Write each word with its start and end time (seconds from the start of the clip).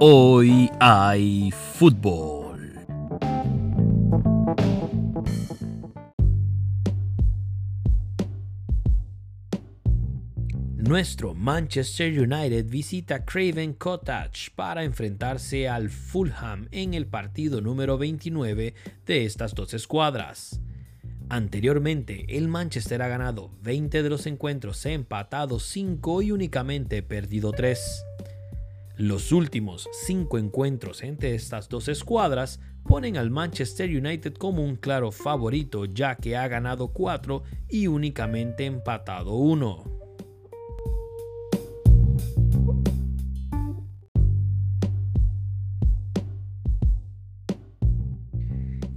Hoy 0.00 0.70
hay 0.78 1.50
fútbol. 1.50 2.86
Nuestro 10.76 11.34
Manchester 11.34 12.12
United 12.16 12.66
visita 12.66 13.24
Craven 13.24 13.72
Cottage 13.72 14.52
para 14.54 14.84
enfrentarse 14.84 15.68
al 15.68 15.90
Fulham 15.90 16.68
en 16.70 16.94
el 16.94 17.08
partido 17.08 17.60
número 17.60 17.98
29 17.98 18.74
de 19.04 19.24
estas 19.24 19.52
dos 19.56 19.74
escuadras. 19.74 20.60
Anteriormente, 21.28 22.24
el 22.28 22.46
Manchester 22.46 23.02
ha 23.02 23.08
ganado 23.08 23.50
20 23.62 24.04
de 24.04 24.08
los 24.08 24.26
encuentros, 24.26 24.86
empatado 24.86 25.58
5 25.58 26.22
y 26.22 26.30
únicamente 26.30 27.02
perdido 27.02 27.50
3. 27.50 28.04
Los 28.98 29.30
últimos 29.30 29.88
cinco 29.92 30.38
encuentros 30.38 31.04
entre 31.04 31.36
estas 31.36 31.68
dos 31.68 31.86
escuadras 31.86 32.58
ponen 32.82 33.16
al 33.16 33.30
Manchester 33.30 33.88
United 33.88 34.34
como 34.34 34.64
un 34.64 34.74
claro 34.74 35.12
favorito 35.12 35.84
ya 35.84 36.16
que 36.16 36.36
ha 36.36 36.48
ganado 36.48 36.88
cuatro 36.88 37.44
y 37.68 37.86
únicamente 37.86 38.66
empatado 38.66 39.36
uno. 39.36 39.84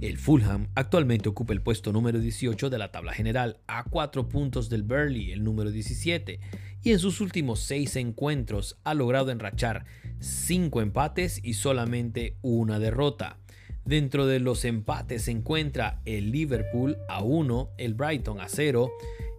El 0.00 0.18
Fulham 0.18 0.66
actualmente 0.74 1.28
ocupa 1.28 1.52
el 1.52 1.62
puesto 1.62 1.92
número 1.92 2.18
18 2.18 2.70
de 2.70 2.78
la 2.78 2.90
tabla 2.90 3.12
general, 3.12 3.60
a 3.68 3.84
4 3.84 4.28
puntos 4.28 4.68
del 4.68 4.82
Burley, 4.82 5.30
el 5.30 5.44
número 5.44 5.70
17, 5.70 6.40
y 6.82 6.92
en 6.92 6.98
sus 6.98 7.20
últimos 7.20 7.60
6 7.60 7.96
encuentros 7.96 8.78
ha 8.84 8.94
logrado 8.94 9.30
enrachar 9.30 9.84
5 10.20 10.80
empates 10.80 11.40
y 11.42 11.54
solamente 11.54 12.36
una 12.42 12.78
derrota. 12.78 13.38
Dentro 13.84 14.26
de 14.26 14.38
los 14.38 14.64
empates 14.64 15.22
se 15.22 15.32
encuentra 15.32 16.00
el 16.04 16.30
Liverpool 16.30 16.96
a 17.08 17.22
1, 17.22 17.70
el 17.78 17.94
Brighton 17.94 18.40
a 18.40 18.48
0, 18.48 18.92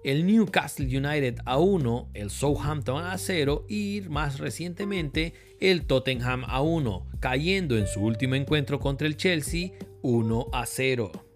el 0.03 0.27
Newcastle 0.27 0.85
United 0.85 1.37
a 1.45 1.59
1, 1.59 2.09
el 2.13 2.29
Southampton 2.29 3.03
a 3.05 3.17
0 3.17 3.65
y 3.69 4.01
más 4.09 4.39
recientemente 4.39 5.33
el 5.61 5.85
Tottenham 5.85 6.43
a 6.45 6.61
1, 6.61 7.07
cayendo 7.21 7.77
en 7.77 7.87
su 7.87 8.01
último 8.01 8.35
encuentro 8.35 8.79
contra 8.79 9.07
el 9.07 9.15
Chelsea 9.15 9.71
1 10.01 10.47
a 10.51 10.65
0. 10.65 11.32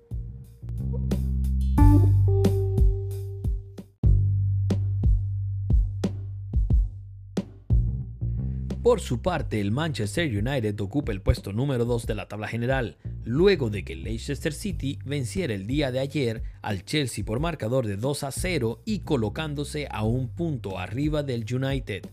Por 8.88 9.02
su 9.02 9.22
parte, 9.22 9.60
el 9.60 9.74
Manchester 9.74 10.30
United 10.30 10.80
ocupa 10.80 11.12
el 11.12 11.20
puesto 11.20 11.52
número 11.52 11.84
2 11.84 12.08
de 12.08 12.16
la 12.16 12.30
tabla 12.30 12.48
general, 12.48 12.96
luego 13.26 13.70
de 13.70 13.84
que 13.84 13.92
el 13.92 14.04
Leicester 14.04 14.54
City 14.54 14.98
venciera 15.04 15.54
el 15.54 15.68
día 15.68 15.92
de 15.92 16.00
ayer 16.00 16.42
al 16.62 16.86
Chelsea 16.86 17.26
por 17.26 17.42
marcador 17.42 17.86
de 17.86 17.98
2 17.98 18.24
a 18.24 18.32
0 18.32 18.84
y 18.86 19.00
colocándose 19.00 19.90
a 19.92 20.06
un 20.06 20.30
punto 20.30 20.80
arriba 20.80 21.22
del 21.22 21.44
United. 21.54 22.04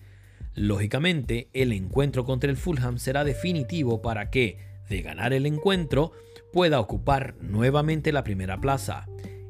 Lógicamente, 0.56 1.48
el 1.52 1.70
encuentro 1.70 2.25
contra 2.25 2.50
el 2.50 2.56
Fulham 2.56 2.98
será 2.98 3.22
definitivo 3.22 4.02
para 4.02 4.30
que, 4.30 4.58
de 4.89 5.00
ganar 5.00 5.33
el 5.33 5.47
encuentro, 5.47 6.11
pueda 6.52 6.80
ocupar 6.80 7.36
nuevamente 7.41 8.11
la 8.11 8.25
primera 8.25 8.61
plaza. 8.61 9.06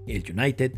El 0.06 0.30
United 0.30 0.74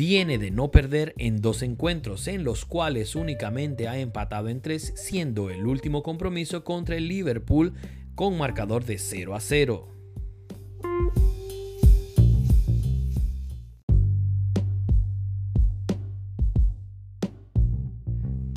viene 0.00 0.38
de 0.38 0.50
no 0.50 0.70
perder 0.70 1.12
en 1.18 1.42
dos 1.42 1.60
encuentros 1.60 2.26
en 2.26 2.42
los 2.42 2.64
cuales 2.64 3.14
únicamente 3.14 3.86
ha 3.86 3.98
empatado 3.98 4.48
en 4.48 4.62
tres, 4.62 4.94
siendo 4.96 5.50
el 5.50 5.66
último 5.66 6.02
compromiso 6.02 6.64
contra 6.64 6.96
el 6.96 7.06
Liverpool 7.06 7.74
con 8.14 8.38
marcador 8.38 8.86
de 8.86 8.96
0 8.96 9.34
a 9.34 9.40
0. 9.40 9.99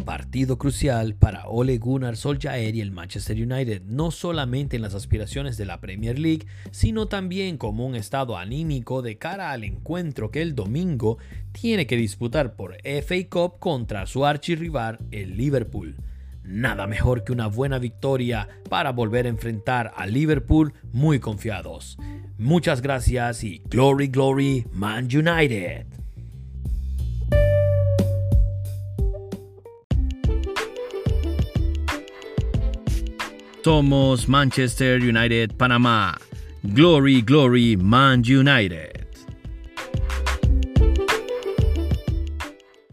Partido 0.03 0.57
crucial 0.57 1.15
para 1.15 1.47
Ole 1.47 1.77
Gunnar 1.77 2.17
Solskjaer 2.17 2.75
y 2.75 2.81
el 2.81 2.91
Manchester 2.91 3.37
United, 3.37 3.83
no 3.85 4.11
solamente 4.11 4.75
en 4.75 4.81
las 4.81 4.93
aspiraciones 4.93 5.57
de 5.57 5.65
la 5.65 5.79
Premier 5.79 6.19
League, 6.19 6.45
sino 6.71 7.07
también 7.07 7.57
como 7.57 7.85
un 7.85 7.95
estado 7.95 8.37
anímico 8.37 9.01
de 9.01 9.17
cara 9.17 9.51
al 9.51 9.63
encuentro 9.63 10.31
que 10.31 10.41
el 10.41 10.55
domingo 10.55 11.17
tiene 11.51 11.87
que 11.87 11.97
disputar 11.97 12.55
por 12.55 12.77
FA 12.83 13.15
Cup 13.29 13.59
contra 13.59 14.05
su 14.05 14.25
archirrival, 14.25 14.99
el 15.11 15.37
Liverpool. 15.37 15.95
Nada 16.43 16.87
mejor 16.87 17.23
que 17.23 17.31
una 17.31 17.47
buena 17.47 17.79
victoria 17.79 18.49
para 18.69 18.91
volver 18.91 19.25
a 19.25 19.29
enfrentar 19.29 19.93
a 19.95 20.05
Liverpool 20.05 20.73
muy 20.91 21.19
confiados. 21.19 21.97
Muchas 22.37 22.81
gracias 22.81 23.43
y 23.43 23.61
Glory 23.69 24.07
Glory 24.07 24.65
Man 24.73 25.05
United. 25.05 26.02
Somos 33.63 34.27
Manchester 34.27 34.97
United 34.97 35.57
Panamá. 35.57 36.17
Glory, 36.73 37.21
glory, 37.21 37.77
Man 37.77 38.21
United. 38.25 39.02